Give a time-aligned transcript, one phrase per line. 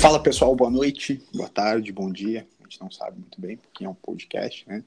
[0.00, 2.46] Fala pessoal, boa noite, boa tarde, bom dia.
[2.60, 4.84] A gente não sabe muito bem, porque é um podcast, né?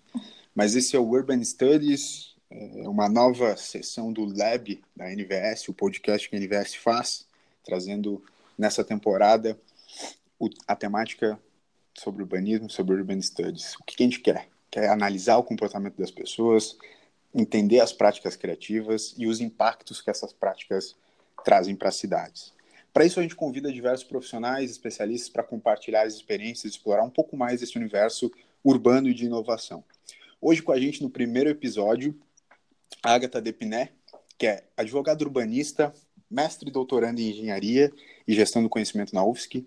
[0.55, 5.73] Mas esse é o Urban Studies, é uma nova sessão do Lab da NVS, o
[5.73, 7.25] podcast que a NVS faz,
[7.63, 8.23] trazendo
[8.57, 9.59] nessa temporada
[10.67, 11.39] a temática
[11.97, 13.75] sobre urbanismo, sobre Urban Studies.
[13.75, 14.47] O que a gente quer?
[14.71, 16.77] Quer analisar o comportamento das pessoas,
[17.33, 20.95] entender as práticas criativas e os impactos que essas práticas
[21.43, 22.53] trazem para as cidades.
[22.91, 27.09] Para isso, a gente convida diversos profissionais, especialistas, para compartilhar as experiências e explorar um
[27.09, 28.31] pouco mais esse universo
[28.63, 29.83] urbano e de inovação.
[30.41, 32.15] Hoje, com a gente, no primeiro episódio,
[33.03, 33.91] a Agatha Depiné,
[34.37, 35.93] que é advogada urbanista,
[36.29, 37.91] mestre e doutoranda em engenharia
[38.27, 39.65] e gestão do conhecimento na UFSC.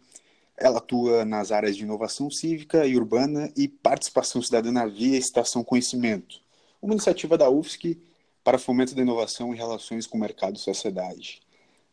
[0.56, 6.40] Ela atua nas áreas de inovação cívica e urbana e participação cidadã via Estação Conhecimento,
[6.80, 7.98] uma iniciativa da UFSC
[8.44, 11.40] para fomento da inovação em relações com o mercado e sociedade.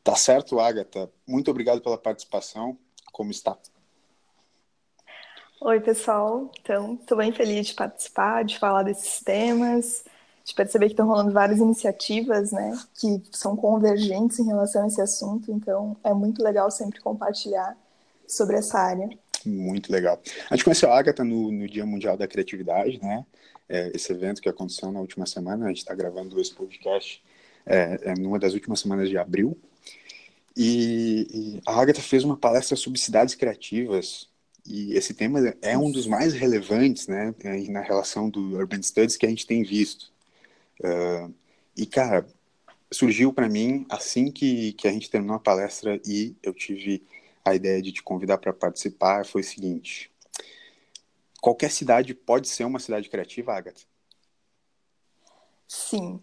[0.09, 1.07] Tá certo, Agatha?
[1.27, 2.75] Muito obrigado pela participação.
[3.11, 3.55] Como está?
[5.61, 6.49] Oi, pessoal.
[6.59, 10.03] Então, estou bem feliz de participar, de falar desses temas,
[10.43, 14.99] de perceber que estão rolando várias iniciativas, né, que são convergentes em relação a esse
[14.99, 15.51] assunto.
[15.51, 17.77] Então, é muito legal sempre compartilhar
[18.27, 19.07] sobre essa área.
[19.45, 20.19] Muito legal.
[20.49, 23.23] A gente conheceu a Agatha no, no Dia Mundial da Criatividade, né?
[23.69, 25.65] É, esse evento que aconteceu na última semana.
[25.65, 27.23] A gente está gravando esse podcast
[27.63, 29.55] é, é, numa das últimas semanas de abril.
[30.61, 34.27] E, e a Agatha fez uma palestra sobre cidades criativas,
[34.65, 37.33] e esse tema é um dos mais relevantes, né,
[37.69, 40.11] na relação do Urban Studies que a gente tem visto.
[40.81, 41.33] Uh,
[41.77, 42.27] e, cara,
[42.91, 47.07] surgiu para mim assim que, que a gente terminou a palestra e eu tive
[47.45, 50.11] a ideia de te convidar para participar, foi o seguinte.
[51.39, 53.85] Qualquer cidade pode ser uma cidade criativa, Agatha?
[55.65, 56.21] Sim.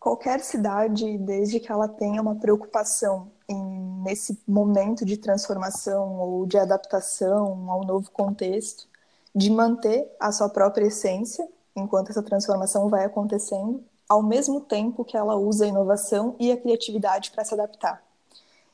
[0.00, 3.67] Qualquer cidade, desde que ela tenha uma preocupação em,
[4.08, 8.88] nesse momento de transformação ou de adaptação ao novo contexto,
[9.34, 11.46] de manter a sua própria essência
[11.76, 16.56] enquanto essa transformação vai acontecendo, ao mesmo tempo que ela usa a inovação e a
[16.56, 18.02] criatividade para se adaptar.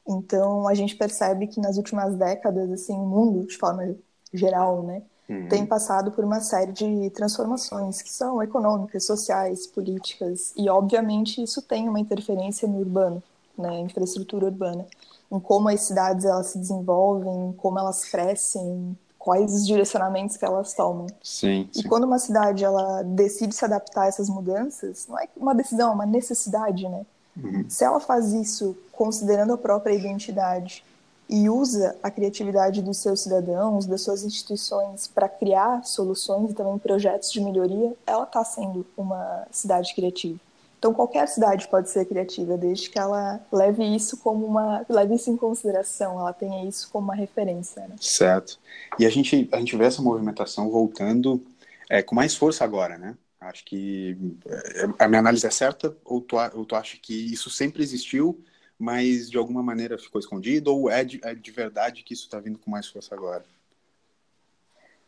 [0.06, 3.94] Então, a gente percebe que nas últimas décadas, assim, o mundo, de forma
[4.32, 5.48] geral, né, uhum.
[5.48, 11.60] tem passado por uma série de transformações que são econômicas, sociais, políticas, e obviamente isso
[11.60, 13.22] tem uma interferência no urbano
[13.56, 14.86] né, infraestrutura urbana,
[15.30, 20.74] em como as cidades elas se desenvolvem, como elas crescem, quais os direcionamentos que elas
[20.74, 21.06] tomam.
[21.22, 21.80] Sim, sim.
[21.80, 25.90] E quando uma cidade ela decide se adaptar a essas mudanças, não é uma decisão,
[25.90, 27.06] é uma necessidade, né?
[27.36, 27.64] Uhum.
[27.68, 30.84] Se ela faz isso considerando a própria identidade
[31.28, 36.78] e usa a criatividade dos seus cidadãos, das suas instituições para criar soluções e também
[36.78, 40.38] projetos de melhoria, ela está sendo uma cidade criativa.
[40.84, 45.30] Então qualquer cidade pode ser criativa, desde que ela leve isso como uma, leve isso
[45.30, 47.88] em consideração, ela tenha isso como uma referência.
[47.88, 47.96] Né?
[47.98, 48.60] Certo.
[48.98, 51.42] E a gente a gente vê essa movimentação voltando
[51.88, 53.16] é, com mais força agora, né?
[53.40, 57.48] Acho que é, a minha análise é certa ou tu, ou tu acha que isso
[57.48, 58.38] sempre existiu,
[58.78, 62.38] mas de alguma maneira ficou escondido ou é de, é de verdade que isso está
[62.38, 63.42] vindo com mais força agora?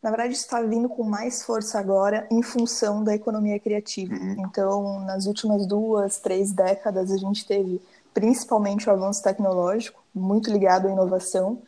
[0.02, 4.14] Na verdade está vindo com mais força agora em função da economia criativa.
[4.14, 4.36] Uhum.
[4.38, 7.80] Então, nas últimas duas, três décadas, a gente teve
[8.14, 11.58] principalmente o avanço tecnológico, muito ligado à inovação,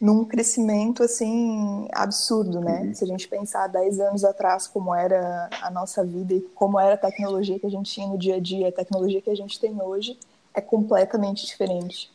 [0.00, 2.82] num crescimento assim absurdo, né?
[2.82, 2.94] Uhum.
[2.94, 6.94] Se a gente pensar 10 anos atrás como era a nossa vida e como era
[6.94, 9.58] a tecnologia que a gente tinha no dia a dia, a tecnologia que a gente
[9.58, 10.18] tem hoje
[10.52, 12.10] é completamente diferente.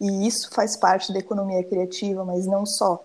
[0.00, 3.04] E isso faz parte da economia criativa, mas não só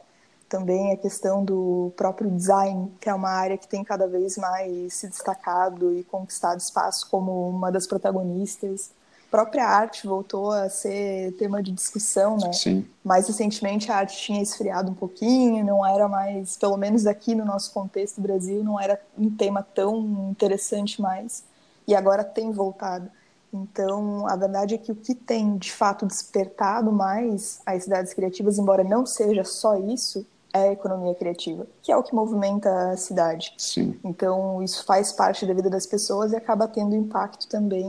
[0.52, 4.94] também a questão do próprio design, que é uma área que tem cada vez mais
[4.94, 8.92] se destacado e conquistado espaço como uma das protagonistas.
[9.30, 12.52] A própria arte voltou a ser tema de discussão, né?
[12.52, 12.86] Sim.
[13.02, 17.46] Mais recentemente a arte tinha esfriado um pouquinho, não era mais, pelo menos aqui no
[17.46, 21.46] nosso contexto Brasil, não era um tema tão interessante mais.
[21.88, 23.10] E agora tem voltado.
[23.54, 28.60] Então, a verdade é que o que tem de fato despertado mais as cidades criativas,
[28.60, 32.98] embora não seja só isso, é a economia criativa, que é o que movimenta a
[32.98, 33.54] cidade.
[33.58, 33.98] Sim.
[34.04, 37.86] Então, isso faz parte da vida das pessoas e acaba tendo impacto também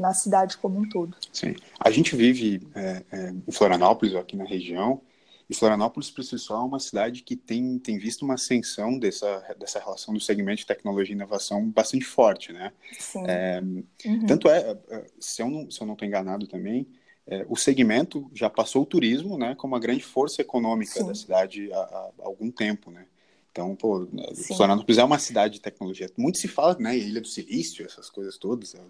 [0.00, 1.16] na cidade como um todo.
[1.32, 1.54] Sim.
[1.78, 5.00] A gente vive é, é, em Florianópolis, aqui na região,
[5.48, 9.54] e Florianópolis, por si só, é uma cidade que tem, tem visto uma ascensão dessa,
[9.56, 12.72] dessa relação do segmento de tecnologia e inovação bastante forte, né?
[12.98, 13.24] Sim.
[13.28, 13.62] É,
[14.04, 14.26] uhum.
[14.26, 16.86] Tanto é, é se eu não estou enganado também,
[17.28, 21.06] é, o segmento já passou o turismo, né, como uma grande força econômica Sim.
[21.06, 23.06] da cidade há, há, algum tempo, né?
[23.50, 24.06] Então, pô,
[24.54, 26.10] Florianópolis é uma cidade de tecnologia.
[26.16, 28.74] Muito se fala, né, Ilha do Silício, essas coisas todas.
[28.74, 28.80] É,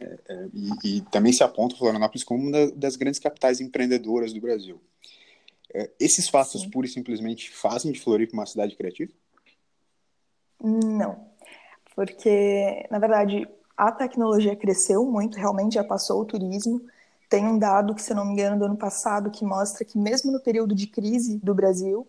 [0.00, 4.40] é, é e, e, também se aponta Florianópolis como uma das grandes capitais empreendedoras do
[4.40, 4.80] Brasil.
[5.72, 6.70] É, esses fatos Sim.
[6.70, 9.12] pura e simplesmente fazem de Floripa uma cidade criativa?
[10.60, 11.24] Não,
[11.94, 16.82] porque, na verdade, a tecnologia cresceu muito, realmente já passou o turismo.
[17.30, 20.32] Tem um dado que, se não me engano, do ano passado, que mostra que mesmo
[20.32, 22.06] no período de crise do Brasil,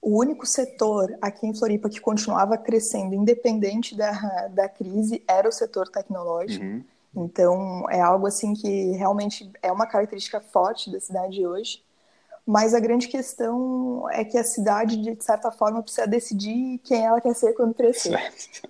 [0.00, 4.12] o único setor aqui em Floripa que continuava crescendo, independente da,
[4.48, 6.62] da crise, era o setor tecnológico.
[6.62, 6.84] Uhum.
[7.16, 11.82] Então, é algo assim que realmente é uma característica forte da cidade hoje.
[12.50, 17.20] Mas a grande questão é que a cidade, de certa forma, precisa decidir quem ela
[17.20, 18.18] quer ser quando crescer.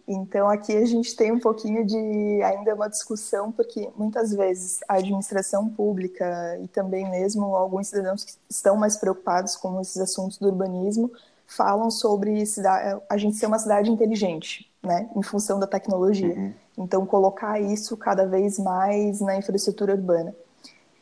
[0.09, 4.95] Então, aqui a gente tem um pouquinho de ainda uma discussão, porque muitas vezes a
[4.95, 10.49] administração pública e também mesmo alguns cidadãos que estão mais preocupados com esses assuntos do
[10.49, 11.09] urbanismo
[11.47, 12.43] falam sobre
[13.09, 16.35] a gente ser uma cidade inteligente, né, em função da tecnologia.
[16.35, 16.53] Uhum.
[16.79, 20.35] Então, colocar isso cada vez mais na infraestrutura urbana.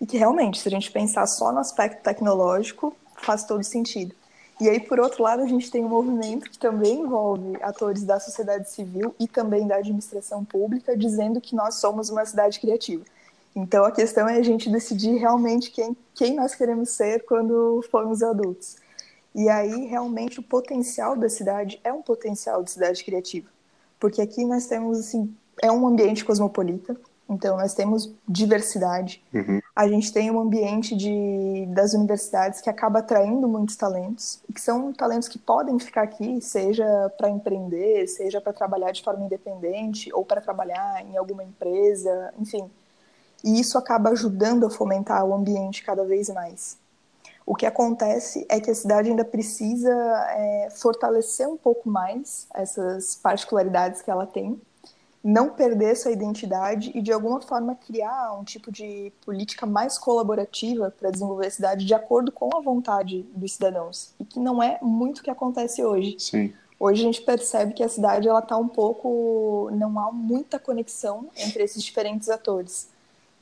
[0.00, 4.14] E que realmente, se a gente pensar só no aspecto tecnológico, faz todo sentido.
[4.60, 8.18] E aí, por outro lado, a gente tem um movimento que também envolve atores da
[8.18, 13.04] sociedade civil e também da administração pública, dizendo que nós somos uma cidade criativa.
[13.54, 18.22] Então, a questão é a gente decidir realmente quem, quem nós queremos ser quando formos
[18.22, 18.76] adultos.
[19.34, 23.48] E aí, realmente, o potencial da cidade é um potencial de cidade criativa.
[24.00, 26.96] Porque aqui nós temos, assim, é um ambiente cosmopolita,
[27.28, 29.22] então, nós temos diversidade.
[29.34, 29.60] Uhum.
[29.76, 34.90] A gente tem um ambiente de, das universidades que acaba atraindo muitos talentos, que são
[34.90, 40.24] talentos que podem ficar aqui, seja para empreender, seja para trabalhar de forma independente, ou
[40.24, 42.70] para trabalhar em alguma empresa, enfim.
[43.44, 46.78] E isso acaba ajudando a fomentar o ambiente cada vez mais.
[47.44, 49.92] O que acontece é que a cidade ainda precisa
[50.30, 54.58] é, fortalecer um pouco mais essas particularidades que ela tem,
[55.26, 60.94] não perder sua identidade e de alguma forma criar um tipo de política mais colaborativa
[60.96, 64.78] para desenvolver a cidade de acordo com a vontade dos cidadãos e que não é
[64.80, 66.14] muito o que acontece hoje.
[66.20, 66.52] Sim.
[66.78, 71.26] Hoje a gente percebe que a cidade ela está um pouco não há muita conexão
[71.36, 72.86] entre esses diferentes atores.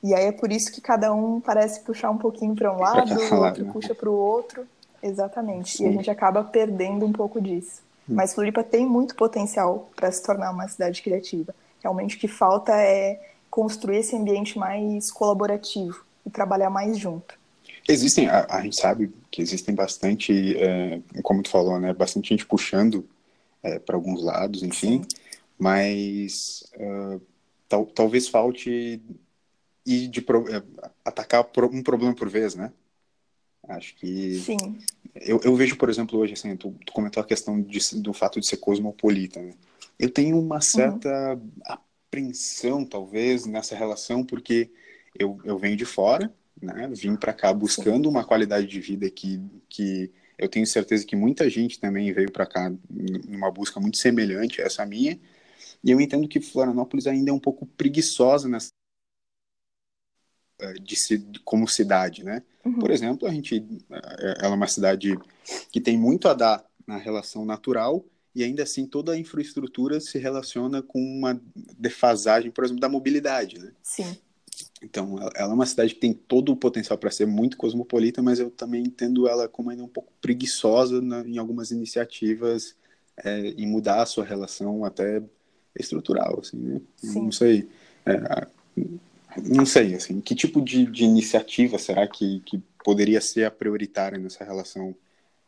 [0.02, 3.12] E aí é por isso que cada um parece puxar um pouquinho para um lado,
[3.14, 3.70] o outro né?
[3.70, 4.66] puxa para o outro.
[5.02, 5.76] Exatamente.
[5.76, 5.84] Sim.
[5.84, 7.82] E a gente acaba perdendo um pouco disso.
[8.08, 8.14] Hum.
[8.14, 11.54] Mas Floripa tem muito potencial para se tornar uma cidade criativa.
[11.84, 13.20] Realmente o que falta é
[13.50, 17.38] construir esse ambiente mais colaborativo e trabalhar mais junto.
[17.86, 22.46] Existem, a, a gente sabe que existem bastante, é, como tu falou, né, bastante gente
[22.46, 23.06] puxando
[23.62, 25.08] é, para alguns lados, enfim, Sim.
[25.58, 27.20] mas uh,
[27.68, 29.02] tal, talvez falte
[29.84, 30.62] ir de pro, é,
[31.04, 32.72] atacar um problema por vez, né?
[33.68, 34.40] Acho que.
[34.40, 34.78] Sim.
[35.14, 38.40] Eu, eu vejo, por exemplo, hoje, assim, tu, tu comentou a questão de, do fato
[38.40, 39.52] de ser cosmopolita, né?
[39.98, 41.50] Eu tenho uma certa uhum.
[41.64, 44.70] apreensão, talvez, nessa relação, porque
[45.18, 46.88] eu, eu venho de fora, né?
[46.92, 51.48] Vim para cá buscando uma qualidade de vida que, que eu tenho certeza que muita
[51.48, 52.72] gente também veio para cá
[53.28, 55.18] numa busca muito semelhante a essa minha.
[55.82, 58.70] E eu entendo que Florianópolis ainda é um pouco preguiçosa nessa
[60.60, 62.42] eh, de, de como cidade, né?
[62.64, 62.78] Uhum.
[62.78, 65.16] Por exemplo, a gente, eh, ela é uma cidade
[65.70, 70.18] que tem muito a dar na relação natural e ainda assim toda a infraestrutura se
[70.18, 71.40] relaciona com uma
[71.78, 73.72] defasagem, por exemplo, da mobilidade, né?
[73.82, 74.16] Sim.
[74.82, 78.38] Então, ela é uma cidade que tem todo o potencial para ser muito cosmopolita, mas
[78.38, 82.76] eu também entendo ela como ainda um pouco preguiçosa em algumas iniciativas
[83.16, 85.22] é, em mudar a sua relação até
[85.78, 86.80] estrutural, assim, né?
[86.96, 87.22] Sim.
[87.22, 87.68] Não sei,
[88.04, 88.46] é,
[89.42, 94.18] não sei, assim, que tipo de, de iniciativa será que, que poderia ser a prioritária
[94.18, 94.94] nessa relação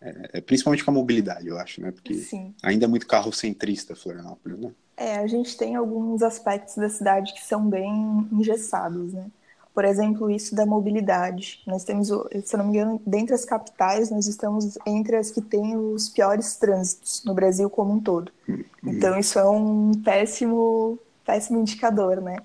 [0.00, 1.90] é, é, principalmente com a mobilidade, eu acho, né?
[1.90, 2.54] Porque Sim.
[2.62, 4.72] ainda é muito carrocentrista Florianópolis, né?
[4.96, 9.26] É, a gente tem alguns aspectos da cidade que são bem engessados, né?
[9.74, 11.62] Por exemplo, isso da mobilidade.
[11.66, 15.42] Nós temos, se eu não me engano, dentre as capitais, nós estamos entre as que
[15.42, 18.32] têm os piores trânsitos no Brasil como um todo.
[18.48, 22.38] Hum, então, isso é um péssimo, péssimo indicador, né?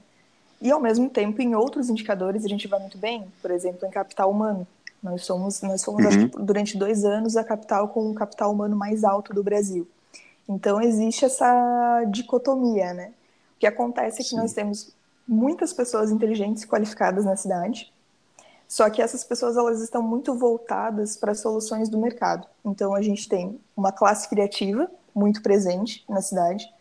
[0.62, 3.26] E, ao mesmo tempo, em outros indicadores, a gente vai muito bem.
[3.42, 4.68] Por exemplo, em capital humano.
[5.02, 6.28] Nós somos, nós fomos uhum.
[6.46, 9.88] durante dois anos a capital com o capital humano mais alto do Brasil.
[10.48, 13.12] Então existe essa dicotomia, né?
[13.56, 14.38] O que acontece é que Sim.
[14.38, 14.94] nós temos
[15.28, 17.92] muitas pessoas inteligentes e qualificadas na cidade,
[18.68, 22.48] só que essas pessoas elas estão muito voltadas para soluções do mercado.
[22.64, 26.72] Então a gente tem uma classe criativa muito presente na cidade,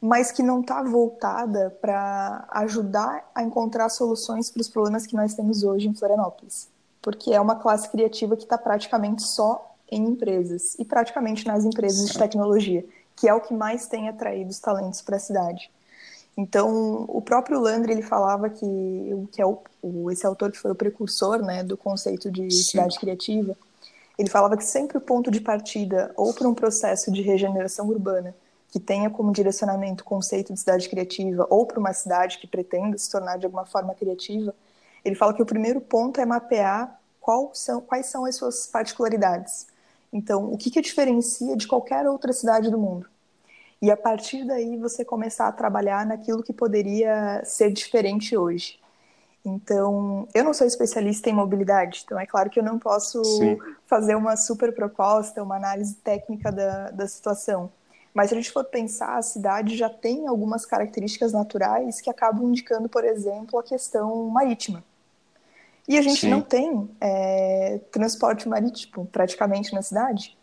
[0.00, 5.34] mas que não está voltada para ajudar a encontrar soluções para os problemas que nós
[5.34, 6.72] temos hoje em Florianópolis
[7.04, 12.08] porque é uma classe criativa que está praticamente só em empresas e praticamente nas empresas
[12.08, 12.82] de tecnologia,
[13.14, 15.70] que é o que mais tem atraído os talentos para a cidade.
[16.34, 20.74] Então, o próprio Landry ele falava que, que é o, esse autor que foi o
[20.74, 22.70] precursor né, do conceito de Sim.
[22.70, 23.54] cidade criativa,
[24.18, 28.34] Ele falava que sempre o ponto de partida, ou para um processo de regeneração urbana,
[28.70, 32.96] que tenha como direcionamento o conceito de cidade criativa, ou para uma cidade que pretenda
[32.96, 34.54] se tornar de alguma forma criativa,
[35.04, 37.00] ele fala que o primeiro ponto é mapear
[37.52, 39.66] são, quais são as suas particularidades.
[40.12, 43.08] Então, o que, que diferencia de qualquer outra cidade do mundo?
[43.82, 48.78] E a partir daí você começar a trabalhar naquilo que poderia ser diferente hoje.
[49.44, 53.58] Então, eu não sou especialista em mobilidade, então é claro que eu não posso Sim.
[53.86, 57.70] fazer uma super proposta, uma análise técnica da, da situação.
[58.14, 62.48] Mas se a gente for pensar, a cidade já tem algumas características naturais que acabam
[62.48, 64.82] indicando, por exemplo, a questão marítima.
[65.86, 66.30] E a gente Sim.
[66.30, 70.36] não tem é, transporte marítimo praticamente na cidade.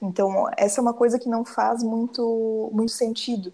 [0.00, 3.52] Então, essa é uma coisa que não faz muito, muito sentido.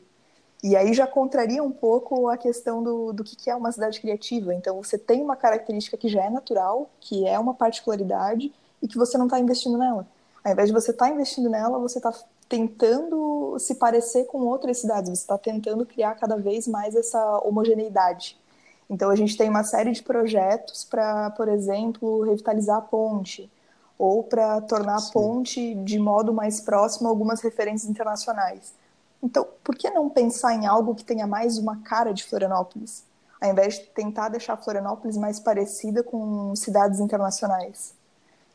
[0.63, 4.55] E aí já contraria um pouco a questão do, do que é uma cidade criativa.
[4.55, 8.97] Então, você tem uma característica que já é natural, que é uma particularidade, e que
[8.99, 10.07] você não está investindo nela.
[10.43, 12.13] Ao invés de você estar tá investindo nela, você está
[12.49, 18.39] tentando se parecer com outras cidades, você está tentando criar cada vez mais essa homogeneidade.
[18.88, 23.50] Então, a gente tem uma série de projetos para, por exemplo, revitalizar a ponte,
[23.99, 25.09] ou para tornar Sim.
[25.09, 28.75] a ponte de modo mais próximo a algumas referências internacionais.
[29.23, 33.05] Então, por que não pensar em algo que tenha mais uma cara de Florianópolis,
[33.41, 37.95] ao invés de tentar deixar Florianópolis mais parecida com cidades internacionais,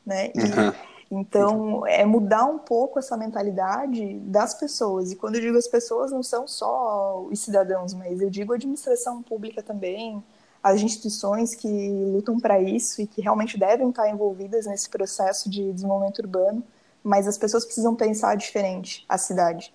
[0.06, 0.32] né?
[0.36, 0.74] E, uhum.
[1.12, 5.12] Então, é mudar um pouco essa mentalidade das pessoas.
[5.12, 8.56] E quando eu digo as pessoas, não são só os cidadãos, mas eu digo a
[8.56, 10.24] administração pública também,
[10.62, 15.74] as instituições que lutam para isso e que realmente devem estar envolvidas nesse processo de
[15.74, 16.64] desenvolvimento urbano,
[17.04, 19.74] mas as pessoas precisam pensar diferente a cidade.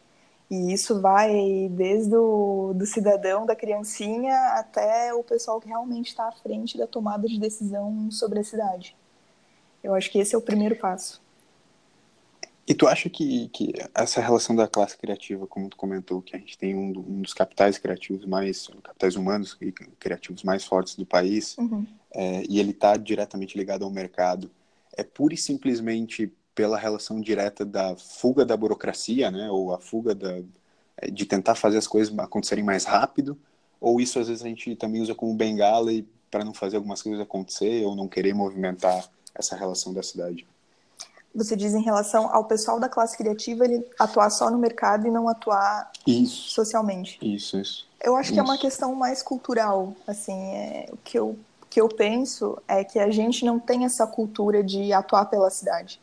[0.50, 6.28] E isso vai desde o do cidadão, da criancinha, até o pessoal que realmente está
[6.28, 8.94] à frente da tomada de decisão sobre a cidade.
[9.82, 11.24] Eu acho que esse é o primeiro passo.
[12.66, 16.38] E tu acha que, que essa relação da classe criativa, como tu comentou, que a
[16.38, 21.04] gente tem um, um dos capitais criativos mais, capitais humanos e criativos mais fortes do
[21.04, 21.87] país, uhum.
[22.14, 24.50] é, e ele está diretamente ligado ao mercado,
[24.97, 30.14] é pura e simplesmente pela relação direta da fuga da burocracia, né, ou a fuga
[30.14, 30.40] da,
[30.97, 33.38] é, de tentar fazer as coisas acontecerem mais rápido,
[33.78, 35.90] ou isso às vezes a gente também usa como bengala
[36.30, 40.47] para não fazer algumas coisas acontecer ou não querer movimentar essa relação da cidade?
[41.34, 45.10] Você diz em relação ao pessoal da classe criativa, ele atuar só no mercado e
[45.10, 46.50] não atuar isso.
[46.50, 47.18] socialmente.
[47.20, 47.86] Isso, isso.
[48.00, 48.34] Eu acho isso.
[48.34, 51.36] que é uma questão mais cultural, assim, é, o que eu,
[51.68, 56.00] que eu penso é que a gente não tem essa cultura de atuar pela cidade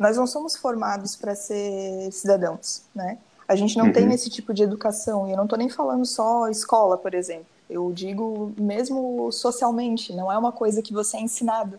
[0.00, 3.18] nós não somos formados para ser cidadãos, né?
[3.46, 3.92] A gente não uhum.
[3.92, 7.44] tem esse tipo de educação, e eu não estou nem falando só escola, por exemplo.
[7.68, 11.78] Eu digo mesmo socialmente, não é uma coisa que você é ensinado,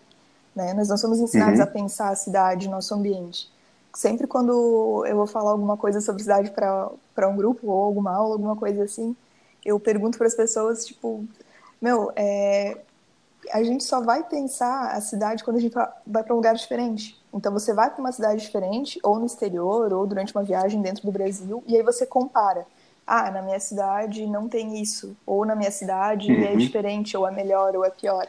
[0.56, 0.74] né?
[0.74, 1.64] Nós não somos ensinados uhum.
[1.64, 3.50] a pensar a cidade, nosso ambiente.
[3.94, 8.36] Sempre quando eu vou falar alguma coisa sobre cidade para um grupo, ou alguma aula,
[8.36, 9.16] alguma coisa assim,
[9.66, 11.26] eu pergunto para as pessoas, tipo,
[11.82, 12.78] meu, é,
[13.52, 15.74] a gente só vai pensar a cidade quando a gente
[16.06, 17.20] vai para um lugar diferente.
[17.34, 21.06] Então você vai para uma cidade diferente, ou no exterior, ou durante uma viagem dentro
[21.06, 22.66] do Brasil, e aí você compara.
[23.06, 26.44] Ah, na minha cidade não tem isso, ou na minha cidade é uhum.
[26.44, 28.28] é diferente, ou é melhor, ou é pior.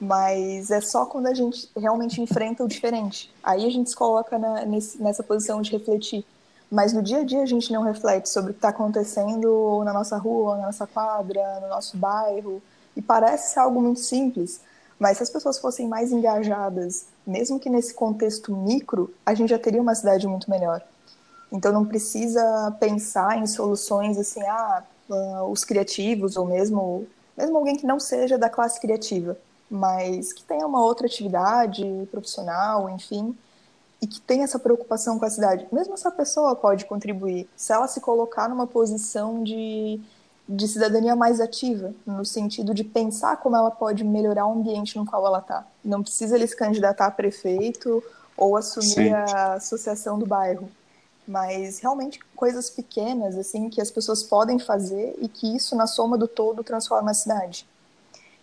[0.00, 3.32] Mas é só quando a gente realmente enfrenta o diferente.
[3.42, 6.24] Aí a gente se coloca na, nesse, nessa posição de refletir.
[6.70, 9.92] Mas no dia a dia a gente não reflete sobre o que está acontecendo na
[9.92, 12.60] nossa rua, na nossa quadra, no nosso bairro,
[12.96, 14.60] e parece algo muito simples,
[14.98, 19.58] mas se as pessoas fossem mais engajadas, mesmo que nesse contexto micro, a gente já
[19.58, 20.82] teria uma cidade muito melhor.
[21.50, 27.76] Então não precisa pensar em soluções assim, ah, ah, os criativos ou mesmo mesmo alguém
[27.76, 29.36] que não seja da classe criativa,
[29.74, 33.36] mas que tenha uma outra atividade profissional, enfim,
[34.00, 35.66] e que tenha essa preocupação com a cidade.
[35.72, 40.00] Mesmo essa pessoa pode contribuir se ela se colocar numa posição de
[40.46, 45.06] de cidadania mais ativa, no sentido de pensar como ela pode melhorar o ambiente no
[45.06, 45.66] qual ela está.
[45.82, 48.04] Não precisa ele se candidatar a prefeito
[48.36, 49.12] ou assumir Sim.
[49.12, 50.68] a associação do bairro,
[51.26, 56.18] mas realmente coisas pequenas assim que as pessoas podem fazer e que isso na soma
[56.18, 57.66] do todo transforma a cidade.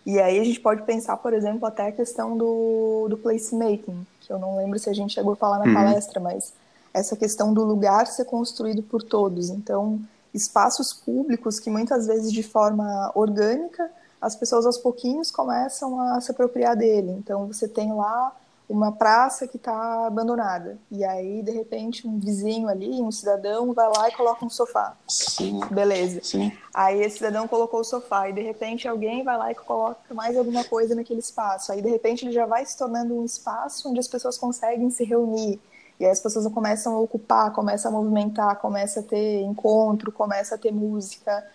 [0.04, 4.32] E aí a gente pode pensar, por exemplo, até a questão do, do placemaking, que
[4.32, 5.74] eu não lembro se a gente chegou a falar na uhum.
[5.74, 6.52] palestra, mas
[6.92, 9.48] essa questão do lugar ser construído por todos.
[9.48, 10.00] Então,
[10.34, 13.90] espaços públicos que muitas vezes de forma orgânica
[14.20, 17.10] as pessoas aos pouquinhos começam a se apropriar dele.
[17.18, 18.32] Então você tem lá
[18.72, 20.78] uma praça que está abandonada.
[20.90, 24.96] E aí, de repente, um vizinho ali, um cidadão, vai lá e coloca um sofá.
[25.06, 25.60] Sim.
[25.70, 26.20] Beleza.
[26.22, 26.50] Sim.
[26.72, 30.38] Aí esse cidadão colocou o sofá e de repente alguém vai lá e coloca mais
[30.38, 31.70] alguma coisa naquele espaço.
[31.70, 35.04] Aí de repente ele já vai se tornando um espaço onde as pessoas conseguem se
[35.04, 35.60] reunir.
[36.00, 40.54] E aí as pessoas começam a ocupar, começam a movimentar, começa a ter encontro, começa
[40.54, 41.46] a ter música.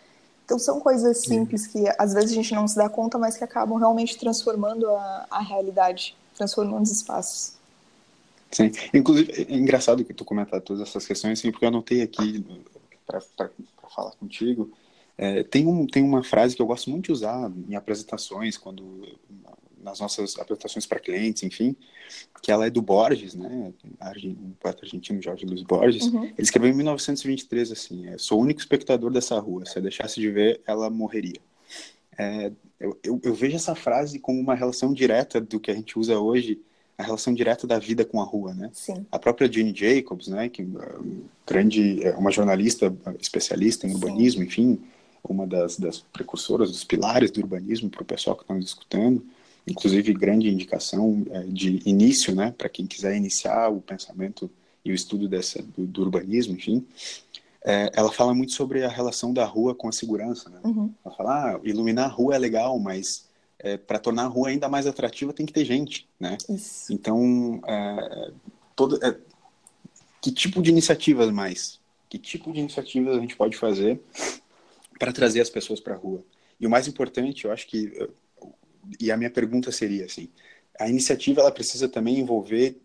[0.46, 3.44] Então são coisas simples que às vezes a gente não se dá conta, mas que
[3.44, 7.58] acabam realmente transformando a, a realidade transformando os espaços.
[8.52, 12.46] Sim, inclusive é engraçado que tu comentar todas essas questões, assim, porque eu anotei aqui
[13.06, 13.22] para
[13.94, 14.72] falar contigo.
[15.18, 18.84] É, tem, um, tem uma frase que eu gosto muito de usar em apresentações, quando
[19.82, 21.76] nas nossas apresentações para clientes, enfim,
[22.42, 26.04] que ela é do Borges, né, o poeta argentino Jorge Luiz Borges.
[26.08, 26.26] Uhum.
[26.26, 29.66] Ele escreveu em 1923 assim: é, "Sou o único espectador dessa rua.
[29.66, 31.40] Se a deixasse de ver, ela morreria."
[32.18, 35.98] É, eu, eu, eu, vejo essa frase como uma relação direta do que a gente
[35.98, 36.60] usa hoje,
[36.98, 38.72] a relação direta da vida com a rua, né?
[38.74, 39.06] Sim.
[39.12, 40.66] A própria Jane Jacobs, né, que é
[41.46, 44.48] grande, é uma jornalista especialista em urbanismo, Sim.
[44.48, 44.82] enfim,
[45.24, 49.24] uma das, das precursoras, dos pilares do urbanismo para o pessoal que está nos escutando,
[49.68, 54.50] inclusive grande indicação é, de início, né, para quem quiser iniciar o pensamento
[54.84, 56.84] e o estudo dessa, do, do urbanismo, enfim
[57.68, 60.50] é, ela fala muito sobre a relação da rua com a segurança.
[60.50, 60.62] Né?
[60.64, 60.94] Uhum.
[61.04, 63.28] Ela fala, ah, iluminar a rua é legal, mas
[63.60, 66.38] é, para tornar a rua ainda mais atrativa tem que ter gente, né?
[66.48, 66.94] Isso.
[66.94, 68.32] Então, é,
[68.74, 69.18] todo, é,
[70.22, 71.78] que tipo de iniciativas mais?
[72.08, 74.00] Que tipo de iniciativas a gente pode fazer
[74.98, 76.24] para trazer as pessoas para a rua?
[76.58, 78.10] E o mais importante, eu acho que,
[78.98, 80.30] e a minha pergunta seria assim,
[80.80, 82.80] a iniciativa ela precisa também envolver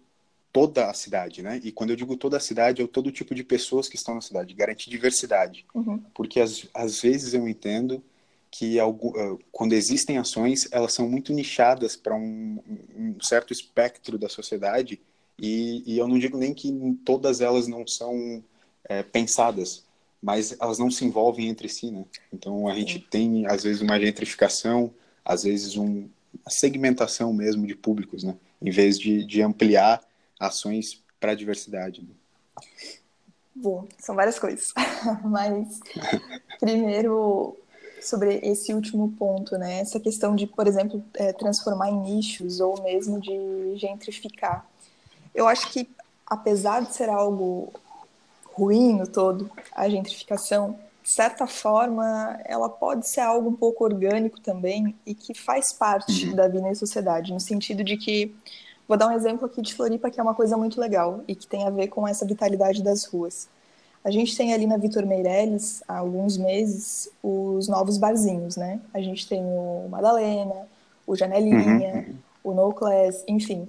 [0.52, 1.61] toda a cidade, né?
[1.64, 4.21] E quando eu digo toda a cidade, é todo tipo de pessoas que estão na
[4.21, 5.64] cidade, garantir diversidade.
[5.75, 5.99] Uhum.
[6.14, 8.02] Porque às, às vezes eu entendo
[8.50, 12.62] que algo, ah, quando existem ações, elas são muito nichadas para um,
[12.94, 15.00] um, certo espectro da sociedade
[15.38, 16.71] e, e, eu não digo nem que
[17.02, 18.44] todas elas não são
[18.85, 19.87] é, pensadas,
[20.23, 22.04] mas elas não se envolvem entre si, né?
[22.30, 24.92] Então a gente tem às vezes uma gentrificação,
[25.25, 28.37] às vezes um, uma segmentação mesmo de públicos, né?
[28.61, 30.00] Em vez de, de ampliar
[30.42, 32.02] ações para a diversidade?
[32.02, 32.14] Né?
[33.54, 34.73] Bom, são várias coisas,
[35.25, 35.80] mas
[36.58, 37.56] primeiro
[38.00, 39.78] sobre esse último ponto, né?
[39.78, 44.67] Essa questão de, por exemplo, é, transformar em nichos ou mesmo de gentrificar.
[45.32, 45.88] Eu acho que,
[46.26, 47.73] apesar de ser algo
[48.52, 54.40] ruim no todo, a gentrificação, de certa forma, ela pode ser algo um pouco orgânico
[54.40, 56.34] também e que faz parte uhum.
[56.34, 58.34] da vida em sociedade, no sentido de que
[58.93, 61.47] Vou dar um exemplo aqui de Floripa, que é uma coisa muito legal e que
[61.47, 63.49] tem a ver com essa vitalidade das ruas.
[64.05, 68.83] A gente tem ali na Vitor Meirelles, há alguns meses, os novos barzinhos, né?
[68.93, 70.69] A gente tem o Madalena,
[71.07, 72.15] o Janelinha, uhum.
[72.45, 73.67] o No Class, enfim.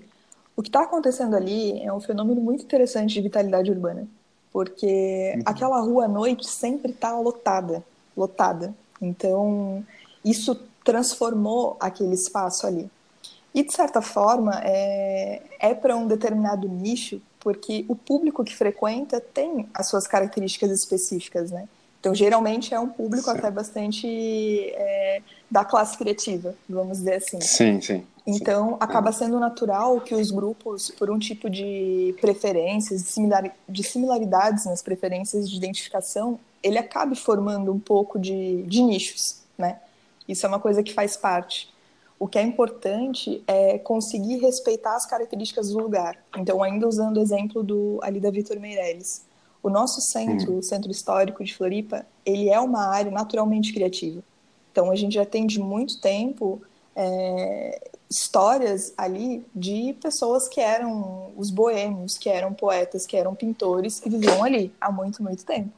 [0.57, 4.05] O que está acontecendo ali é um fenômeno muito interessante de vitalidade urbana,
[4.51, 5.43] porque uhum.
[5.45, 7.81] aquela rua à noite sempre está lotada,
[8.17, 8.75] lotada.
[9.01, 9.85] Então,
[10.25, 12.91] isso transformou aquele espaço ali.
[13.53, 19.21] E, de certa forma, é, é para um determinado nicho, porque o público que frequenta
[19.21, 21.67] tem as suas características específicas, né?
[21.99, 27.39] Então, geralmente é um público até bastante é, da classe criativa, vamos dizer assim.
[27.39, 28.03] Sim, sim.
[28.27, 28.77] Então, sim.
[28.79, 34.65] acaba sendo natural que os grupos, por um tipo de preferências, de, similar, de similaridades
[34.65, 39.79] nas preferências de identificação, ele acabe formando um pouco de, de nichos, né?
[40.27, 41.72] Isso é uma coisa que faz parte.
[42.23, 46.17] O que é importante é conseguir respeitar as características do lugar.
[46.37, 49.25] Então, ainda usando o exemplo do ali da Vitor Meirelles,
[49.61, 54.23] o nosso centro, o Centro Histórico de Floripa, ele é uma área naturalmente criativa.
[54.71, 56.61] Então, a gente já tem de muito tempo
[56.95, 63.99] é, histórias ali de pessoas que eram os boêmios, que eram poetas, que eram pintores,
[63.99, 65.71] que viviam ali há muito, muito tempo.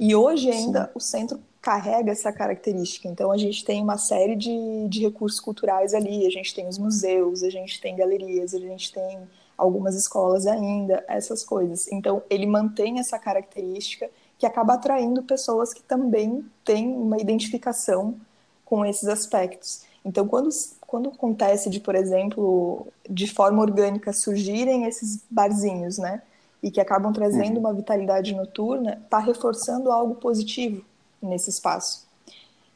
[0.00, 0.90] E hoje ainda Sim.
[0.94, 3.08] o centro carrega essa característica.
[3.08, 6.76] Então, a gente tem uma série de, de recursos culturais ali, a gente tem os
[6.76, 9.20] museus, a gente tem galerias, a gente tem
[9.56, 11.90] algumas escolas ainda, essas coisas.
[11.90, 18.14] Então, ele mantém essa característica que acaba atraindo pessoas que também têm uma identificação
[18.62, 19.84] com esses aspectos.
[20.04, 20.50] Então, quando,
[20.82, 26.20] quando acontece de, por exemplo, de forma orgânica surgirem esses barzinhos, né?
[26.62, 27.60] E que acabam trazendo uhum.
[27.60, 30.84] uma vitalidade noturna, está reforçando algo positivo
[31.24, 32.06] nesse espaço.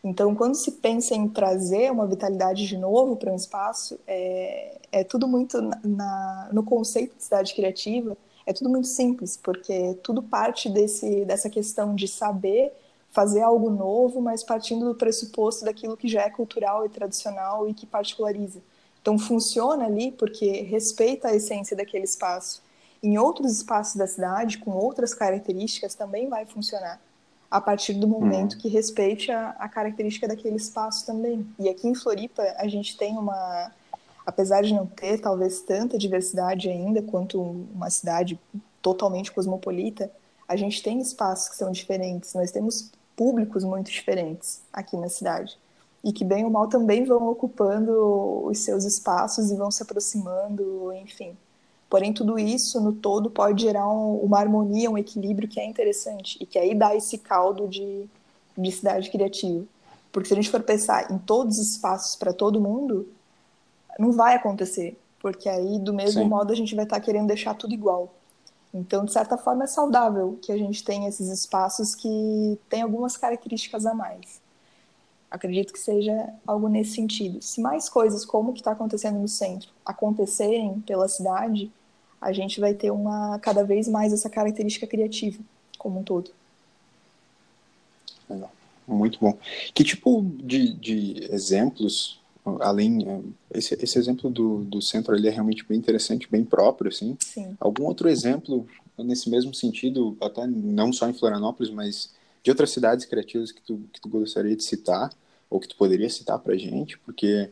[0.03, 5.05] Então, quando se pensa em trazer uma vitalidade de novo para um espaço, é, é
[5.05, 10.71] tudo muito na, no conceito de cidade criativa, é tudo muito simples, porque tudo parte
[10.71, 12.73] desse, dessa questão de saber
[13.11, 17.75] fazer algo novo, mas partindo do pressuposto daquilo que já é cultural e tradicional e
[17.75, 18.61] que particulariza.
[19.01, 22.63] Então funciona ali porque respeita a essência daquele espaço.
[23.03, 27.01] Em outros espaços da cidade, com outras características, também vai funcionar
[27.51, 28.59] a partir do momento uhum.
[28.59, 31.47] que respeite a, a, característica daquele espaço também.
[31.59, 33.73] E aqui em Floripa a gente tem uma,
[34.27, 38.39] apesar de não ter talvez tanta diversidade ainda quanto uma cidade
[38.83, 40.11] totalmente cosmopolita,
[40.47, 42.35] a gente tem espaços que são diferentes.
[42.35, 45.59] Nós temos públicos muito diferentes aqui na cidade
[46.05, 50.93] e que bem ou mal também vão ocupando os seus espaços e vão se aproximando,
[50.93, 51.37] enfim.
[51.89, 56.37] Porém, tudo isso no todo pode gerar um, uma harmonia, um equilíbrio que é interessante
[56.41, 58.05] e que aí dá esse caldo de,
[58.57, 59.65] de cidade criativa.
[60.13, 63.09] Porque se a gente for pensar em todos os espaços para todo mundo,
[63.99, 64.99] não vai acontecer.
[65.21, 66.29] Porque aí, do mesmo Sim.
[66.29, 68.15] modo, a gente vai estar tá querendo deixar tudo igual.
[68.73, 73.17] Então, de certa forma, é saudável que a gente tenha esses espaços que têm algumas
[73.17, 74.41] características a mais.
[75.31, 77.43] Acredito que seja algo nesse sentido.
[77.43, 81.71] Se mais coisas como o que está acontecendo no centro acontecerem pela cidade,
[82.21, 85.39] a gente vai ter uma cada vez mais essa característica criativa
[85.79, 86.31] como um todo.
[88.29, 88.53] Legal.
[88.87, 89.39] Muito bom.
[89.75, 92.21] Que tipo de, de exemplos,
[92.61, 97.17] além esse, esse exemplo do, do centro ali é realmente bem interessante, bem próprio, assim.
[97.21, 97.57] Sim.
[97.61, 102.11] Algum outro exemplo nesse mesmo sentido, até não só em Florianópolis, mas
[102.43, 105.13] de outras cidades criativas que tu, que tu gostaria de citar
[105.51, 107.51] ou que tu poderia citar para gente, porque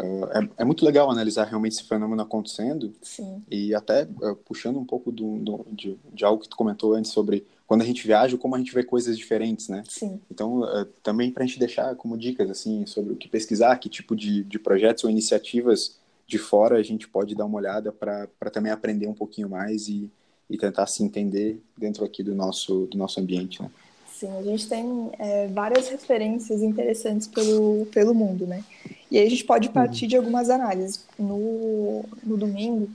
[0.00, 3.42] é, é, muito legal analisar realmente esse fenômeno acontecendo Sim.
[3.50, 7.10] e até uh, puxando um pouco do, do, de, de, algo que tu comentou antes
[7.10, 9.82] sobre quando a gente viaja como a gente vê coisas diferentes, né?
[9.88, 10.20] Sim.
[10.30, 13.88] Então uh, também para a gente deixar como dicas assim sobre o que pesquisar, que
[13.88, 18.50] tipo de, de projetos ou iniciativas de fora a gente pode dar uma olhada para
[18.52, 20.10] também aprender um pouquinho mais e,
[20.48, 23.70] e tentar se entender dentro aqui do nosso do nosso ambiente, né?
[24.18, 28.64] Sim, a gente tem é, várias referências interessantes pelo, pelo mundo, né?
[29.08, 30.08] E aí a gente pode partir uhum.
[30.08, 31.06] de algumas análises.
[31.16, 32.90] No, no domingo,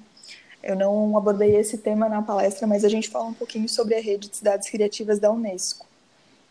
[0.61, 4.01] eu não abordei esse tema na palestra, mas a gente fala um pouquinho sobre a
[4.01, 5.85] rede de cidades criativas da Unesco,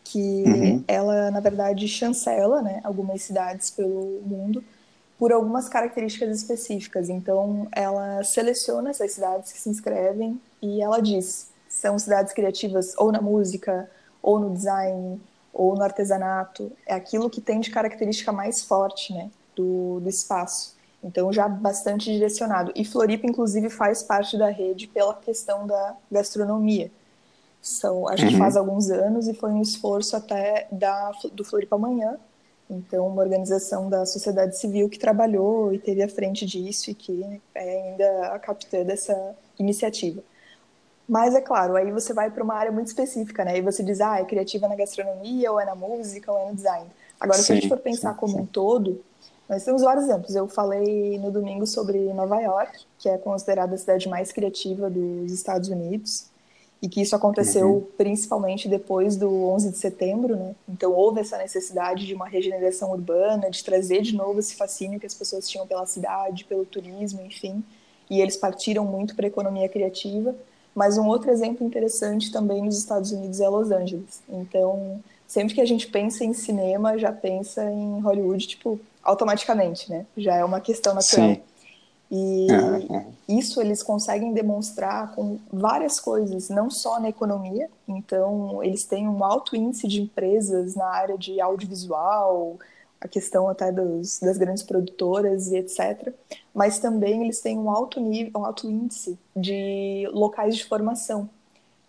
[0.04, 0.84] que uhum.
[0.88, 4.64] ela, na verdade, chancela né, algumas cidades pelo mundo
[5.18, 7.10] por algumas características específicas.
[7.10, 13.12] Então, ela seleciona essas cidades que se inscrevem e ela diz: são cidades criativas ou
[13.12, 13.90] na música,
[14.22, 15.20] ou no design,
[15.52, 20.76] ou no artesanato, é aquilo que tem de característica mais forte, né, do, do espaço.
[21.04, 22.72] Então, já bastante direcionado.
[22.76, 26.90] E Floripa, inclusive, faz parte da rede pela questão da gastronomia.
[27.60, 28.38] São, a gente uhum.
[28.38, 32.18] faz alguns anos e foi um esforço até da, do Floripa Amanhã,
[32.72, 37.40] então, uma organização da sociedade civil que trabalhou e teve à frente disso e que
[37.54, 40.22] é ainda a capitã dessa iniciativa.
[41.12, 43.58] Mas é claro, aí você vai para uma área muito específica, né?
[43.58, 46.54] E você diz, ah, é criativa na gastronomia, ou é na música, ou é no
[46.54, 46.86] design.
[47.20, 48.40] Agora, sim, se a gente for pensar sim, como sim.
[48.40, 48.98] um todo,
[49.46, 50.34] nós temos vários exemplos.
[50.34, 55.30] Eu falei no domingo sobre Nova York, que é considerada a cidade mais criativa dos
[55.30, 56.28] Estados Unidos,
[56.80, 57.86] e que isso aconteceu uhum.
[57.98, 60.54] principalmente depois do 11 de setembro, né?
[60.66, 65.04] Então houve essa necessidade de uma regeneração urbana, de trazer de novo esse fascínio que
[65.04, 67.62] as pessoas tinham pela cidade, pelo turismo, enfim.
[68.08, 70.34] E eles partiram muito para a economia criativa.
[70.74, 74.22] Mas um outro exemplo interessante também nos Estados Unidos é Los Angeles.
[74.28, 80.06] Então, sempre que a gente pensa em cinema, já pensa em Hollywood, tipo, automaticamente, né?
[80.16, 81.30] Já é uma questão natural.
[81.30, 81.40] Sim.
[82.14, 82.46] E
[83.26, 87.70] isso eles conseguem demonstrar com várias coisas, não só na economia.
[87.88, 92.58] Então, eles têm um alto índice de empresas na área de audiovisual,
[93.02, 96.14] a questão até dos, das grandes produtoras e etc.
[96.54, 101.28] Mas também eles têm um alto nível, um alto índice de locais de formação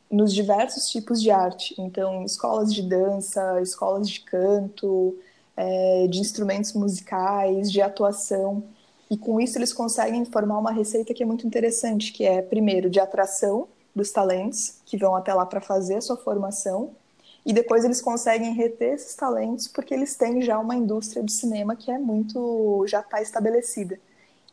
[0.09, 1.75] nos diversos tipos de arte.
[1.79, 5.15] Então, escolas de dança, escolas de canto,
[5.55, 8.63] é, de instrumentos musicais, de atuação.
[9.09, 12.89] E com isso eles conseguem formar uma receita que é muito interessante, que é primeiro
[12.89, 16.91] de atração dos talentos que vão até lá para fazer a sua formação
[17.45, 21.75] e depois eles conseguem reter esses talentos porque eles têm já uma indústria de cinema
[21.75, 23.99] que é muito já está estabelecida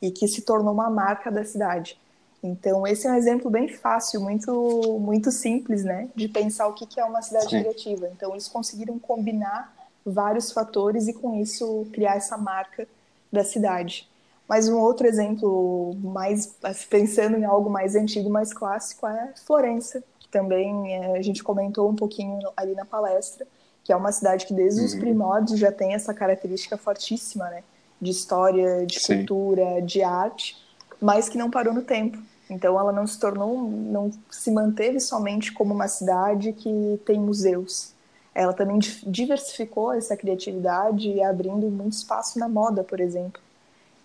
[0.02, 1.98] e que se tornou uma marca da cidade.
[2.42, 6.98] Então esse é um exemplo bem fácil, muito muito simples, né, de pensar o que
[6.98, 7.60] é uma cidade Sim.
[7.60, 8.08] criativa.
[8.08, 9.72] Então eles conseguiram combinar
[10.04, 12.88] vários fatores e com isso criar essa marca
[13.32, 14.08] da cidade.
[14.48, 16.52] Mas um outro exemplo mais
[16.88, 21.94] pensando em algo mais antigo, mais clássico é Florença, também é, a gente comentou um
[21.94, 23.46] pouquinho ali na palestra,
[23.82, 24.86] que é uma cidade que desde uhum.
[24.86, 27.62] os primórdios já tem essa característica fortíssima, né?
[28.00, 29.18] De história, de Sim.
[29.18, 30.56] cultura, de arte,
[31.00, 32.18] mas que não parou no tempo.
[32.48, 37.92] Então ela não se tornou, não se manteve somente como uma cidade que tem museus.
[38.34, 43.40] Ela também diversificou essa criatividade, abrindo muito espaço na moda, por exemplo.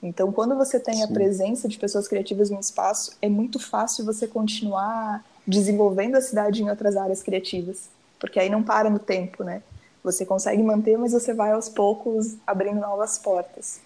[0.01, 1.03] Então, quando você tem Sim.
[1.03, 6.63] a presença de pessoas criativas no espaço, é muito fácil você continuar desenvolvendo a cidade
[6.63, 9.62] em outras áreas criativas, porque aí não para no tempo, né?
[10.03, 13.79] Você consegue manter, mas você vai aos poucos abrindo novas portas.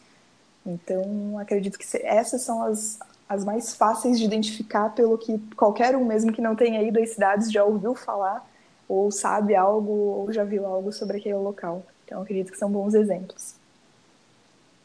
[0.66, 6.06] Então, acredito que essas são as, as mais fáceis de identificar, pelo que qualquer um,
[6.06, 8.46] mesmo que não tenha ido às cidades, já ouviu falar,
[8.88, 11.84] ou sabe algo, ou já viu algo sobre aquele local.
[12.06, 13.56] Então, acredito que são bons exemplos.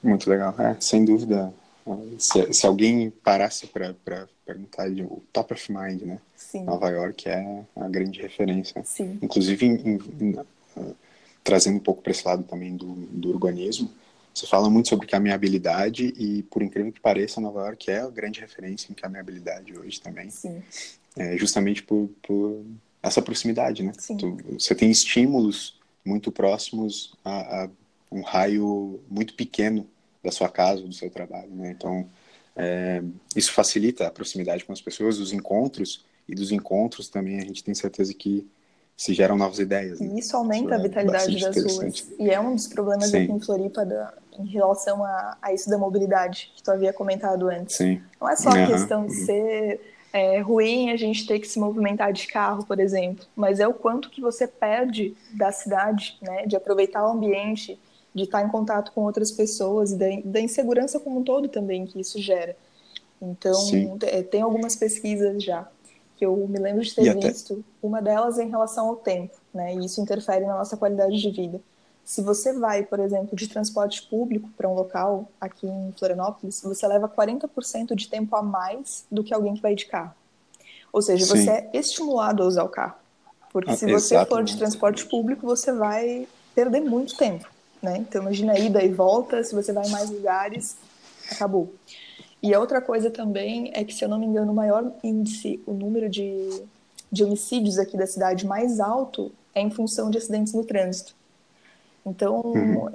[0.03, 1.53] Muito legal, é, sem dúvida.
[2.19, 3.95] Se, se alguém parasse para
[4.47, 6.19] perguntar o top of mind, né?
[6.35, 6.65] Sim.
[6.65, 8.83] Nova York é a grande referência.
[8.85, 9.19] Sim.
[9.21, 10.39] Inclusive, em, em, em,
[11.43, 13.91] trazendo um pouco para esse lado também do, do urbanismo,
[14.35, 18.41] você fala muito sobre caminhabilidade e, por incrível que pareça, Nova York é a grande
[18.41, 20.29] referência em caminhabilidade hoje também.
[20.31, 20.63] Sim.
[21.17, 22.65] É, justamente por, por,
[23.01, 23.93] essa proximidade, né?
[24.19, 27.69] Tu, você tem estímulos muito próximos a, a,
[28.11, 29.87] um raio muito pequeno
[30.25, 31.71] da sua casa, do seu trabalho, né?
[31.77, 32.09] Então,
[32.57, 33.03] é,
[33.37, 37.63] isso facilita a proximidade com as pessoas, os encontros, e dos encontros também a gente
[37.63, 38.49] tem certeza que
[38.97, 40.01] se geram novas ideias.
[40.01, 40.13] Né?
[40.15, 42.13] E isso aumenta isso a é vitalidade das ruas.
[42.19, 43.25] E é um dos problemas Sim.
[43.25, 47.49] aqui em Floripa da, em relação a, a, isso da mobilidade, que tu havia comentado
[47.49, 47.77] antes.
[47.77, 48.01] Sim.
[48.21, 48.67] Não é só a uhum.
[48.67, 49.81] questão de ser
[50.13, 53.75] é, ruim a gente ter que se movimentar de carro, por exemplo, mas é o
[53.75, 57.77] quanto que você perde da cidade, né, de aproveitar o ambiente,
[58.15, 62.01] de estar em contato com outras pessoas, da, da insegurança como um todo também que
[62.01, 62.57] isso gera.
[63.21, 63.59] Então,
[64.03, 65.69] é, tem algumas pesquisas já
[66.17, 67.63] que eu me lembro de ter e visto, até...
[67.83, 69.75] uma delas é em relação ao tempo, né?
[69.75, 71.61] E isso interfere na nossa qualidade de vida.
[72.05, 76.87] Se você vai, por exemplo, de transporte público para um local aqui em Florianópolis, você
[76.87, 80.15] leva 40% de tempo a mais do que alguém que vai de carro.
[80.93, 81.31] Ou seja, Sim.
[81.33, 82.95] você é estimulado a usar o carro.
[83.51, 84.29] Porque ah, se você exatamente.
[84.29, 87.49] for de transporte público, você vai perder muito tempo,
[87.85, 87.99] né?
[87.99, 90.77] Então imagina ida e volta, se você vai em mais lugares,
[91.31, 91.73] acabou.
[92.43, 95.63] E a outra coisa também é que, se eu não me engano, o maior índice,
[95.67, 96.63] o número de,
[97.11, 101.15] de homicídios aqui da cidade mais alto é em função de acidentes no trânsito.
[102.05, 102.91] Então, uhum.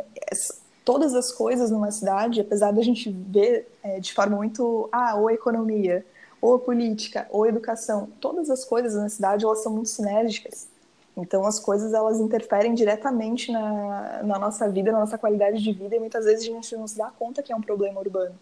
[0.85, 5.31] todas as coisas numa cidade, apesar da gente ver é, de forma muito, ah, ou
[5.31, 6.05] economia,
[6.41, 10.67] ou política, ou educação, todas as coisas na cidade, elas são muito sinérgicas.
[11.17, 15.95] Então, as coisas, elas interferem diretamente na, na nossa vida, na nossa qualidade de vida,
[15.95, 18.35] e muitas vezes a gente não se dá conta que é um problema urbano.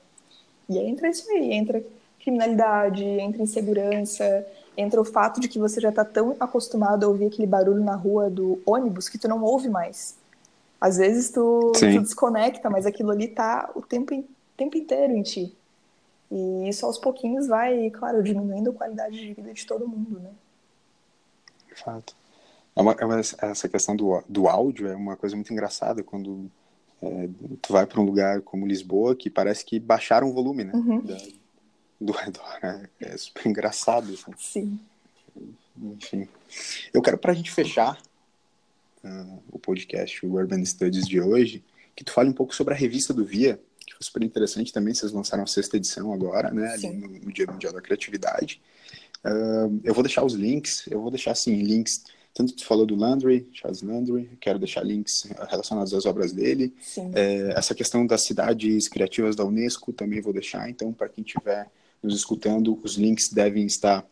[0.70, 1.84] E aí entra isso aí, entra
[2.20, 7.28] criminalidade, entra insegurança, entra o fato de que você já está tão acostumado a ouvir
[7.28, 10.18] aquele barulho na rua do ônibus que tu não ouve mais.
[10.80, 14.24] Às vezes tu, tu desconecta, mas aquilo ali tá o tempo,
[14.56, 15.56] tempo inteiro em ti.
[16.30, 20.30] E isso aos pouquinhos vai, claro, diminuindo a qualidade de vida de todo mundo, né?
[21.76, 22.16] Fato.
[22.78, 26.50] É uma, é uma, essa questão do, do áudio é uma coisa muito engraçada quando
[27.02, 27.28] é,
[27.60, 30.74] tu vai para um lugar como Lisboa que parece que baixaram o volume, né?
[30.76, 31.02] Uhum.
[31.02, 31.18] Da,
[32.00, 32.60] do redor.
[32.62, 34.14] É, é super engraçado.
[34.14, 34.32] Assim.
[34.38, 34.80] Sim.
[35.76, 36.28] Enfim.
[36.94, 38.00] Eu quero, para a gente fechar
[39.04, 41.64] uh, o podcast, o Urban Studies de hoje,
[41.96, 44.94] que tu fale um pouco sobre a revista do Via, que foi super interessante também.
[44.94, 46.74] Vocês lançaram a sexta edição agora, né?
[46.74, 48.62] Ali no, no, Dia Mundial da Criatividade.
[49.26, 52.04] Uh, eu vou deixar os links, eu vou deixar, assim, links
[52.38, 56.72] tanto tu falou do Landry, Charles Landry, quero deixar links relacionados às obras dele.
[57.16, 60.70] É, essa questão das cidades criativas da Unesco também vou deixar.
[60.70, 61.68] Então, para quem estiver
[62.02, 64.06] nos escutando, os links devem estar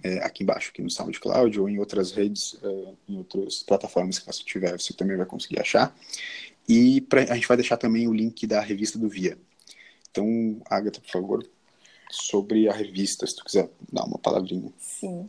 [0.00, 4.26] é, aqui embaixo, aqui no SoundCloud ou em outras redes, é, em outras plataformas que
[4.26, 5.92] você tiver, você também vai conseguir achar.
[6.68, 9.36] E pra, a gente vai deixar também o link da revista do Via.
[10.08, 11.44] Então, Agatha, por favor,
[12.08, 14.72] sobre a revista, se tu quiser dar uma palavrinha.
[14.78, 15.28] Sim.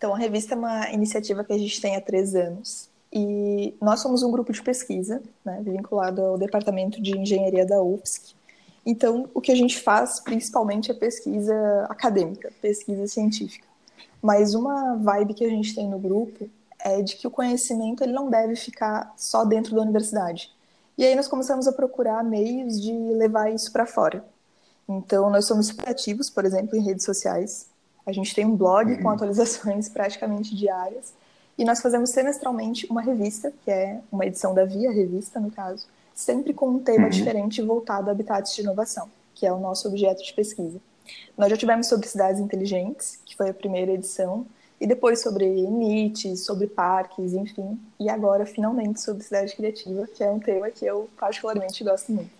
[0.00, 2.88] Então, a revista é uma iniciativa que a gente tem há três anos.
[3.12, 8.32] E nós somos um grupo de pesquisa, né, vinculado ao Departamento de Engenharia da UFSC.
[8.86, 13.66] Então, o que a gente faz principalmente é pesquisa acadêmica, pesquisa científica.
[14.22, 18.14] Mas uma vibe que a gente tem no grupo é de que o conhecimento ele
[18.14, 20.50] não deve ficar só dentro da universidade.
[20.96, 24.24] E aí nós começamos a procurar meios de levar isso para fora.
[24.88, 27.69] Então, nós somos super ativos, por exemplo, em redes sociais.
[28.10, 29.10] A gente tem um blog com uhum.
[29.10, 31.12] atualizações praticamente diárias
[31.56, 35.86] e nós fazemos semestralmente uma revista, que é uma edição da Via Revista, no caso,
[36.12, 37.10] sempre com um tema uhum.
[37.10, 40.80] diferente voltado a habitats de inovação, que é o nosso objeto de pesquisa.
[41.38, 44.44] Nós já tivemos sobre cidades inteligentes, que foi a primeira edição,
[44.80, 50.30] e depois sobre NIT, sobre parques, enfim, e agora finalmente sobre cidade criativa, que é
[50.30, 52.39] um tema que eu particularmente gosto muito.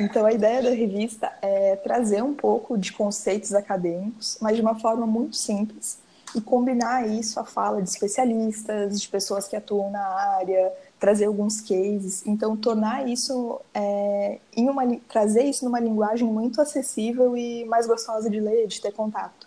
[0.00, 4.78] Então, a ideia da revista é trazer um pouco de conceitos acadêmicos, mas de uma
[4.78, 5.98] forma muito simples,
[6.34, 11.60] e combinar isso à fala de especialistas, de pessoas que atuam na área, trazer alguns
[11.60, 12.26] cases.
[12.26, 18.28] Então, tornar isso é, em uma trazer isso numa linguagem muito acessível e mais gostosa
[18.28, 19.46] de ler, de ter contato.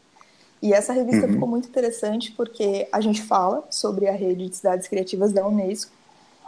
[0.62, 1.34] E essa revista uhum.
[1.34, 5.92] ficou muito interessante porque a gente fala sobre a rede de cidades criativas da Unesco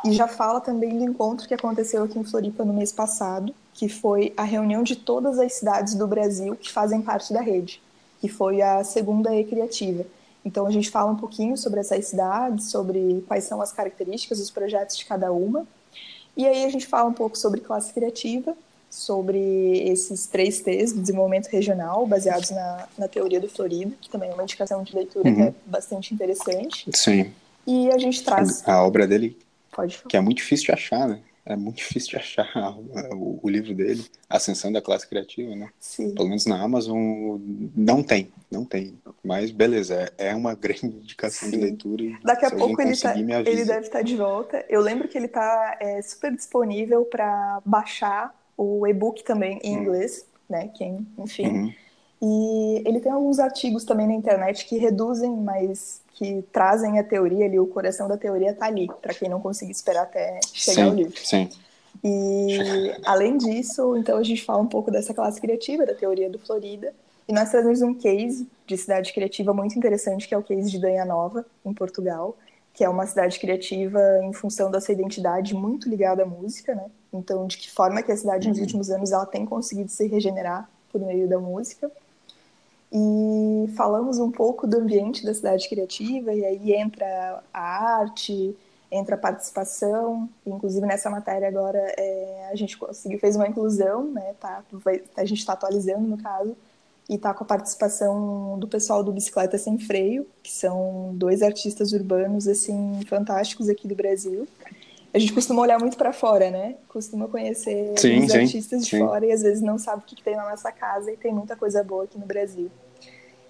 [0.05, 3.87] e já fala também do encontro que aconteceu aqui em Floripa no mês passado, que
[3.87, 7.81] foi a reunião de todas as cidades do Brasil que fazem parte da rede,
[8.19, 10.05] que foi a segunda E Criativa.
[10.43, 14.51] Então a gente fala um pouquinho sobre essas cidades, sobre quais são as características dos
[14.51, 15.65] projetos de cada uma.
[16.35, 18.53] E aí a gente fala um pouco sobre classe criativa,
[18.89, 19.39] sobre
[19.87, 24.33] esses três T's do desenvolvimento regional, baseados na, na teoria do Florida, que também é
[24.33, 25.35] uma indicação de leitura uhum.
[25.35, 26.89] que é bastante interessante.
[26.93, 27.31] Sim.
[27.65, 28.61] E a gente traz.
[28.67, 29.37] A, a obra dele,
[29.71, 30.09] Pode falar.
[30.09, 31.19] que é muito difícil de achar, né?
[31.49, 32.77] É muito difícil de achar
[33.11, 35.69] o, o, livro dele, Ascensão da Classe Criativa, né?
[35.79, 36.13] Sim.
[36.13, 37.39] Pelo menos na Amazon
[37.75, 38.97] não tem, não tem.
[39.23, 41.57] Mas beleza, é, é uma grande indicação Sim.
[41.57, 42.03] de leitura.
[42.23, 44.63] Daqui a pouco ele, tá, ele deve estar de volta.
[44.69, 49.81] Eu lembro que ele está é, super disponível para baixar o e-book também em hum.
[49.81, 50.69] inglês, né?
[50.75, 51.47] Quem, enfim.
[51.47, 51.73] Uhum.
[52.21, 57.45] E ele tem alguns artigos também na internet que reduzem, mas que trazem a teoria
[57.45, 60.89] ali, o coração da teoria tá ali, para quem não conseguir esperar até chegar sim,
[60.89, 61.17] ao livro.
[61.17, 61.49] Sim.
[62.03, 66.37] E além disso, então a gente fala um pouco dessa classe criativa, da teoria do
[66.37, 66.93] Florida,
[67.25, 70.79] e nós trazemos um case de cidade criativa muito interessante, que é o case de
[70.79, 72.35] Danha Nova, em Portugal,
[72.73, 76.85] que é uma cidade criativa em função da sua identidade muito ligada à música, né?
[77.13, 78.63] Então, de que forma que a cidade nos uhum.
[78.63, 81.89] últimos anos ela tem conseguido se regenerar por meio da música
[82.91, 87.59] e falamos um pouco do ambiente da cidade criativa, e aí entra a
[87.99, 88.55] arte,
[88.91, 94.33] entra a participação, inclusive nessa matéria agora é, a gente conseguiu, fez uma inclusão, né,
[94.39, 94.63] tá,
[95.15, 96.55] a gente está atualizando no caso,
[97.07, 101.91] e está com a participação do pessoal do Bicicleta Sem Freio, que são dois artistas
[101.91, 104.47] urbanos, assim, fantásticos aqui do Brasil.
[105.13, 106.75] A gente costuma olhar muito para fora, né?
[106.87, 108.99] Costuma conhecer sim, os artistas de sim.
[108.99, 111.33] fora e às vezes não sabe o que, que tem na nossa casa e tem
[111.33, 112.69] muita coisa boa aqui no Brasil.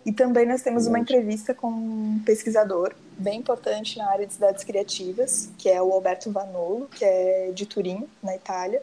[0.05, 4.63] E também nós temos uma entrevista com um pesquisador bem importante na área de cidades
[4.63, 8.81] criativas, que é o Alberto Vanolo, que é de Turim, na Itália.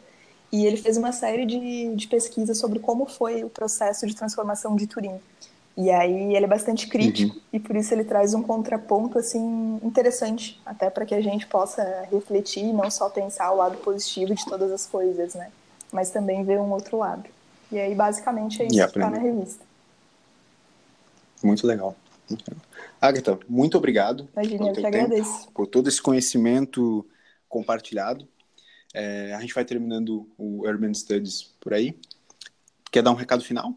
[0.51, 4.75] E ele fez uma série de, de pesquisas sobre como foi o processo de transformação
[4.75, 5.19] de Turim.
[5.77, 7.41] E aí ele é bastante crítico uhum.
[7.53, 12.07] e por isso ele traz um contraponto assim interessante, até para que a gente possa
[12.11, 15.51] refletir e não só pensar o lado positivo de todas as coisas, né?
[15.91, 17.29] Mas também ver um outro lado.
[17.71, 19.63] E aí basicamente é isso que está na revista.
[21.43, 21.95] Muito legal.
[22.99, 24.27] Agatha, muito obrigado.
[24.33, 25.47] Imagina, eu que agradeço.
[25.53, 27.05] Por todo esse conhecimento
[27.47, 28.27] compartilhado.
[28.95, 31.95] É, a gente vai terminando o Urban Studies por aí.
[32.91, 33.75] Quer dar um recado final?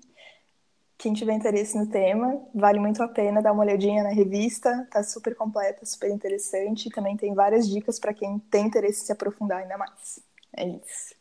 [1.00, 5.02] Quem tiver interesse no tema, vale muito a pena dar uma olhadinha na revista, tá
[5.02, 9.12] super completa, super interessante, e também tem várias dicas para quem tem interesse em se
[9.12, 10.20] aprofundar ainda mais.
[10.54, 11.14] É isso.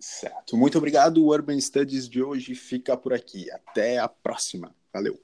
[0.00, 0.56] Certo.
[0.56, 1.18] Muito obrigado.
[1.18, 3.48] O Urban Studies de hoje fica por aqui.
[3.52, 4.74] Até a próxima.
[4.92, 5.20] Valeu!